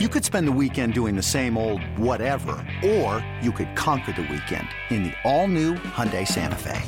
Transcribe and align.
You 0.00 0.08
could 0.08 0.24
spend 0.24 0.48
the 0.48 0.58
weekend 0.60 0.92
doing 0.92 1.14
the 1.14 1.22
same 1.22 1.56
old 1.56 1.80
whatever, 1.96 2.56
or 2.84 3.24
you 3.40 3.52
could 3.52 3.76
conquer 3.76 4.10
the 4.10 4.22
weekend 4.22 4.66
in 4.90 5.04
the 5.04 5.12
all-new 5.22 5.74
Hyundai 5.94 6.26
Santa 6.26 6.56
Fe. 6.56 6.82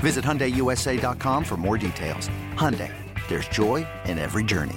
Visit 0.00 0.22
HyundaiUSA.com 0.22 1.42
for 1.42 1.56
more 1.56 1.78
details. 1.78 2.28
Hyundai, 2.54 2.92
there's 3.28 3.48
joy 3.48 3.86
in 4.04 4.18
every 4.18 4.44
journey. 4.44 4.76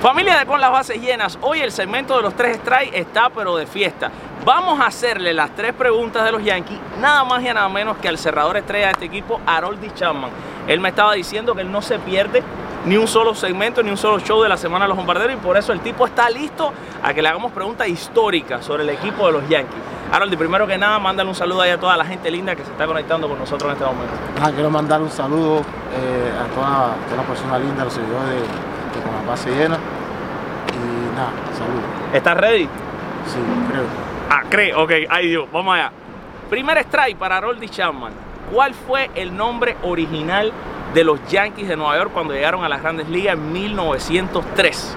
Familia 0.00 0.38
de 0.38 0.46
Con 0.46 0.58
las 0.58 0.70
Bases 0.70 1.02
Llenas, 1.02 1.38
hoy 1.42 1.60
el 1.60 1.70
segmento 1.70 2.16
de 2.16 2.22
los 2.22 2.34
tres 2.34 2.56
strikes 2.56 2.98
está 2.98 3.28
pero 3.28 3.58
de 3.58 3.66
fiesta. 3.66 4.10
Vamos 4.42 4.80
a 4.80 4.86
hacerle 4.86 5.34
las 5.34 5.54
tres 5.54 5.74
preguntas 5.74 6.24
de 6.24 6.32
los 6.32 6.42
Yankees, 6.42 6.78
nada 6.98 7.24
más 7.24 7.42
y 7.42 7.48
nada 7.48 7.68
menos 7.68 7.98
que 7.98 8.08
al 8.08 8.16
cerrador 8.16 8.56
estrella 8.56 8.86
de 8.86 8.92
este 8.92 9.04
equipo, 9.04 9.38
Harold 9.44 9.92
Chapman. 9.92 10.30
Él 10.66 10.80
me 10.80 10.88
estaba 10.88 11.12
diciendo 11.12 11.54
que 11.54 11.60
él 11.60 11.70
no 11.70 11.82
se 11.82 11.98
pierde 11.98 12.42
ni 12.86 12.96
un 12.96 13.08
solo 13.08 13.34
segmento, 13.34 13.82
ni 13.82 13.90
un 13.90 13.96
solo 13.96 14.20
show 14.20 14.42
de 14.42 14.48
la 14.48 14.56
Semana 14.56 14.84
de 14.84 14.88
los 14.88 14.96
Bombarderos 14.96 15.34
y 15.34 15.38
por 15.38 15.56
eso 15.56 15.72
el 15.72 15.80
tipo 15.80 16.06
está 16.06 16.30
listo 16.30 16.72
a 17.02 17.12
que 17.12 17.20
le 17.20 17.28
hagamos 17.28 17.52
preguntas 17.52 17.88
históricas 17.88 18.64
sobre 18.64 18.84
el 18.84 18.90
equipo 18.90 19.26
de 19.26 19.32
los 19.32 19.48
Yankees. 19.48 19.82
Harold, 20.12 20.38
primero 20.38 20.68
que 20.68 20.78
nada, 20.78 21.00
mándale 21.00 21.28
un 21.28 21.34
saludo 21.34 21.62
ahí 21.62 21.70
a 21.70 21.78
toda 21.78 21.96
la 21.96 22.04
gente 22.04 22.30
linda 22.30 22.54
que 22.54 22.64
se 22.64 22.70
está 22.70 22.86
conectando 22.86 23.28
con 23.28 23.38
nosotros 23.38 23.70
en 23.70 23.76
este 23.76 23.84
momento. 23.84 24.14
Ah, 24.40 24.50
quiero 24.54 24.70
mandar 24.70 25.02
un 25.02 25.10
saludo 25.10 25.58
eh, 25.58 26.32
a 26.40 26.54
toda, 26.54 26.94
toda 27.06 27.16
la 27.16 27.22
persona 27.24 27.58
linda, 27.58 27.82
a 27.82 27.84
los 27.86 27.92
seguidores 27.92 28.28
de, 28.28 28.36
de 28.36 29.02
Con 29.04 29.12
la 29.12 29.30
Base 29.30 29.50
Llena. 29.50 29.78
Y 30.68 31.16
nada, 31.16 31.30
saludos. 31.58 31.84
¿Estás 32.12 32.36
ready? 32.36 32.64
Sí, 33.26 33.38
creo. 33.68 33.82
Ah, 34.30 34.42
cree, 34.48 34.74
ok, 34.74 34.92
ay 35.10 35.28
Dios, 35.28 35.48
vamos 35.52 35.74
allá. 35.74 35.90
Primer 36.48 36.78
strike 36.78 37.16
para 37.16 37.38
Harold 37.38 37.68
Chapman. 37.68 38.12
¿Cuál 38.52 38.74
fue 38.74 39.10
el 39.16 39.36
nombre 39.36 39.76
original 39.82 40.52
de 40.96 41.04
los 41.04 41.22
Yankees 41.28 41.68
de 41.68 41.76
Nueva 41.76 41.98
York 41.98 42.10
cuando 42.10 42.32
llegaron 42.32 42.64
a 42.64 42.70
las 42.70 42.80
grandes 42.80 43.06
ligas 43.10 43.34
en 43.34 43.52
1903? 43.52 44.96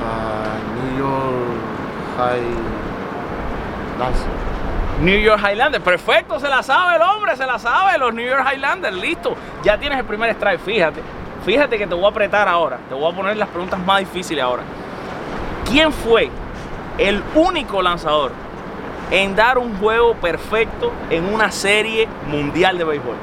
Ah, 0.00 0.58
New 0.76 0.96
York 0.96 1.58
High 2.16 3.98
Dance. 3.98 4.24
New 5.00 5.18
York 5.18 5.40
Highlanders, 5.42 5.82
perfecto, 5.82 6.38
se 6.38 6.48
la 6.48 6.62
sabe 6.62 6.94
el 6.94 7.02
hombre, 7.02 7.36
se 7.36 7.44
la 7.44 7.58
sabe, 7.58 7.98
los 7.98 8.14
New 8.14 8.24
York 8.24 8.46
Highlanders, 8.48 8.94
listo. 8.94 9.34
Ya 9.64 9.76
tienes 9.76 9.98
el 9.98 10.04
primer 10.04 10.30
strike, 10.30 10.60
fíjate. 10.60 11.02
Fíjate 11.44 11.78
que 11.78 11.88
te 11.88 11.94
voy 11.96 12.04
a 12.04 12.08
apretar 12.08 12.46
ahora, 12.46 12.78
te 12.88 12.94
voy 12.94 13.12
a 13.12 13.16
poner 13.16 13.36
las 13.36 13.48
preguntas 13.48 13.80
más 13.80 13.98
difíciles 13.98 14.44
ahora. 14.44 14.62
¿Quién 15.68 15.92
fue 15.92 16.30
el 16.98 17.24
único 17.34 17.82
lanzador 17.82 18.30
en 19.10 19.34
dar 19.34 19.58
un 19.58 19.76
juego 19.78 20.14
perfecto 20.14 20.92
en 21.10 21.24
una 21.34 21.50
serie 21.50 22.06
mundial 22.28 22.78
de 22.78 22.84
béisbol? 22.84 23.16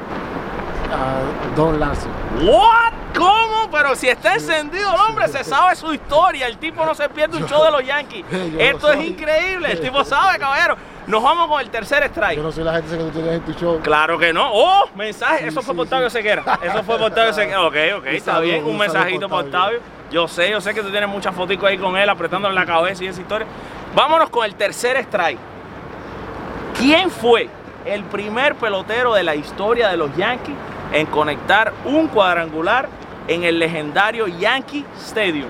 Ah, 0.92 1.20
Don 1.56 1.78
Lance. 1.78 2.06
¿What? 2.42 2.92
¿Cómo? 3.16 3.68
Pero 3.70 3.94
si 3.94 4.08
está 4.08 4.34
encendido 4.34 4.92
el 4.94 5.00
hombre, 5.00 5.28
se 5.28 5.44
sabe 5.44 5.76
su 5.76 5.92
historia. 5.92 6.46
El 6.46 6.58
tipo 6.58 6.84
no 6.84 6.94
se 6.94 7.08
pierde 7.08 7.36
un 7.36 7.46
show 7.46 7.64
de 7.64 7.70
los 7.72 7.84
Yankees. 7.84 8.24
Yo 8.30 8.58
Esto 8.58 8.92
es 8.92 9.04
increíble. 9.06 9.72
El 9.72 9.80
tipo 9.80 10.04
sabe, 10.04 10.38
caballero. 10.38 10.76
Nos 11.06 11.22
vamos 11.22 11.48
con 11.48 11.60
el 11.60 11.70
tercer 11.70 12.02
Yo 12.02 12.06
strike. 12.08 12.38
no 12.40 12.52
soy 12.52 12.64
la 12.64 12.74
gente 12.74 12.96
que 12.96 13.02
tú 13.04 13.10
tienes 13.10 13.32
en 13.34 13.40
tu 13.42 13.52
show. 13.52 13.80
Claro 13.82 14.18
que 14.18 14.32
no. 14.32 14.48
¡Oh! 14.52 14.88
Mensaje. 14.94 15.46
Eso 15.48 15.62
fue 15.62 15.74
por 15.74 15.84
Octavio. 15.84 16.10
Sequera. 16.10 16.42
Eso 16.62 16.82
fue 16.84 16.98
por 16.98 17.08
Octavio 17.08 17.32
Sequera. 17.32 17.62
Ok, 17.62 17.76
ok, 17.98 18.06
está 18.06 18.38
bien. 18.40 18.64
Un 18.64 18.78
mensajito 18.78 19.28
para. 19.28 19.42
Octavio. 19.42 19.80
Yo 20.10 20.26
sé, 20.26 20.50
yo 20.50 20.60
sé 20.60 20.74
que 20.74 20.82
tú 20.82 20.90
tienes 20.90 21.08
muchas 21.08 21.34
fotos 21.34 21.56
ahí 21.64 21.78
con 21.78 21.96
él 21.96 22.08
apretándole 22.08 22.54
la 22.54 22.66
cabeza 22.66 23.04
y 23.04 23.06
esa 23.08 23.20
historia. 23.20 23.46
Vámonos 23.94 24.28
con 24.28 24.44
el 24.44 24.54
tercer 24.56 24.96
strike. 24.98 25.38
¿Quién 26.78 27.10
fue 27.10 27.48
el 27.84 28.04
primer 28.04 28.54
pelotero 28.56 29.14
de 29.14 29.22
la 29.22 29.34
historia 29.34 29.88
de 29.88 29.96
los 29.96 30.14
Yankees 30.16 30.54
en 30.92 31.06
conectar 31.06 31.72
un 31.84 32.08
cuadrangular 32.08 32.88
en 33.28 33.44
el 33.44 33.58
legendario 33.58 34.26
Yankee 34.26 34.84
Stadium? 34.98 35.48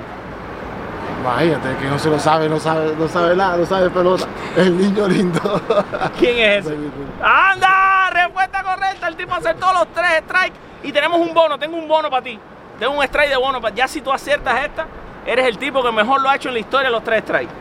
Imagínate 1.21 1.77
que 1.77 1.87
no 1.87 1.99
se 1.99 2.09
lo 2.09 2.19
sabe, 2.19 2.49
no 2.49 2.59
sabe, 2.59 2.95
no 2.97 3.07
sabe 3.07 3.37
nada, 3.37 3.57
no 3.57 3.67
sabe 3.67 3.91
pelota. 3.91 4.25
El 4.57 4.77
niño 4.79 5.07
lindo. 5.07 5.61
¿Quién 6.19 6.39
es 6.39 6.67
ese? 6.67 6.77
¡Anda! 7.23 8.09
Respuesta 8.11 8.63
correcta. 8.63 9.09
El 9.09 9.17
tipo 9.17 9.35
acertó 9.35 9.71
los 9.73 9.89
tres 9.89 10.23
strikes. 10.27 10.57
Y 10.83 10.93
tenemos 10.93 11.21
un 11.21 11.35
bono. 11.35 11.59
Tengo 11.59 11.77
un 11.77 11.87
bono 11.87 12.09
para 12.09 12.23
ti. 12.23 12.39
Tengo 12.79 12.95
un 12.95 13.05
strike 13.05 13.29
de 13.29 13.37
bono. 13.37 13.61
para 13.61 13.75
Ya 13.75 13.87
si 13.87 14.01
tú 14.01 14.11
aciertas 14.11 14.65
esta, 14.65 14.87
eres 15.27 15.47
el 15.47 15.59
tipo 15.59 15.83
que 15.83 15.93
mejor 15.93 16.23
lo 16.23 16.31
ha 16.31 16.37
hecho 16.37 16.49
en 16.49 16.55
la 16.55 16.61
historia 16.61 16.89
de 16.89 16.93
los 16.93 17.05
tres 17.05 17.23
strikes. 17.23 17.53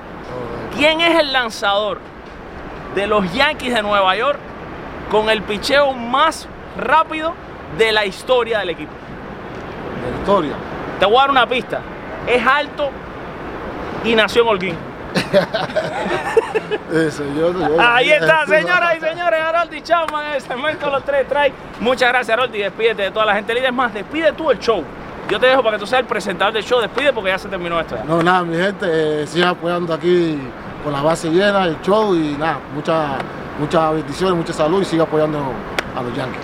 ¿Quién 0.78 1.02
es 1.02 1.20
el 1.20 1.34
lanzador 1.34 2.00
de 2.96 3.08
los 3.08 3.32
Yankees 3.34 3.74
de 3.74 3.82
Nueva 3.82 4.16
York 4.16 4.40
con 5.12 5.30
el 5.30 5.42
picheo 5.42 5.92
más 5.92 6.48
rápido 6.78 7.34
de 7.78 7.92
la 7.92 8.06
historia 8.06 8.60
del 8.60 8.70
equipo? 8.72 8.92
De 10.06 10.12
la 10.12 10.18
historia. 10.18 10.54
Te 11.00 11.06
voy 11.06 11.18
a 11.18 11.22
dar 11.22 11.32
una 11.32 11.48
pista. 11.48 11.80
Es 12.28 12.46
alto 12.46 12.90
y 14.04 14.16
nació 14.16 14.42
en 14.44 14.48
Holguín. 14.50 14.76
Eso, 16.94 17.24
yo, 17.36 17.54
yo- 17.54 17.80
Ahí 17.82 18.10
está, 18.12 18.46
señoras 18.48 18.96
y 18.98 19.00
señores, 19.00 19.40
Harold 19.40 19.84
Chapman 19.84 20.26
en 20.26 20.32
el 20.34 20.42
segmento 20.42 20.90
los 20.90 21.04
tres 21.04 21.26
strikes. 21.28 21.56
Muchas 21.80 22.10
gracias, 22.10 22.38
Harold, 22.38 22.54
y 22.56 22.60
despídete 22.60 23.04
de 23.04 23.12
toda 23.12 23.26
la 23.26 23.36
gente 23.36 23.54
linda. 23.54 23.70
Es 23.70 23.76
más, 23.76 23.94
despide 23.94 24.32
tú 24.34 24.52
el 24.52 24.60
show. 24.60 24.84
Yo 25.30 25.40
te 25.40 25.46
dejo 25.48 25.62
para 25.64 25.78
que 25.78 25.82
tú 25.82 25.88
seas 25.88 26.02
el 26.02 26.08
presentador 26.08 26.54
del 26.54 26.64
show. 26.64 26.80
Despide 26.82 27.14
porque 27.14 27.30
ya 27.30 27.38
se 27.38 27.48
terminó 27.48 27.80
esto. 27.80 27.96
ya. 27.96 28.04
No, 28.04 28.22
nada, 28.24 28.44
mi 28.44 28.58
gente, 28.58 28.88
eh, 29.24 29.28
sigan 29.28 29.50
apoyando 29.50 29.94
aquí 29.94 30.40
con 30.84 30.92
la 30.94 31.02
base 31.02 31.30
llena, 31.30 31.66
el 31.66 31.80
show 31.82 32.16
y 32.16 32.36
nada, 32.40 32.58
muchas 32.74 33.12
muchas 33.60 33.94
bendiciones, 33.94 34.36
mucha 34.38 34.54
salud 34.54 34.82
y 34.82 34.86
siga 34.86 35.04
apoyando 35.04 35.40
a 35.96 36.02
los 36.02 36.16
Yankees. 36.16 36.42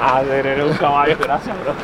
A 0.00 0.22
eres 0.22 0.64
un 0.64 0.76
caballo. 0.76 1.16
Gracias, 1.20 1.56
bro. 1.60 1.74